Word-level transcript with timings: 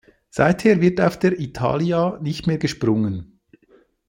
Seither 0.31 0.81
wird 0.81 0.99
auf 0.99 1.19
der 1.19 1.39
"Italia" 1.39 2.17
nicht 2.23 2.47
mehr 2.47 2.57
gesprungen. 2.57 3.39